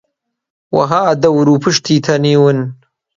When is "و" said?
1.49-1.57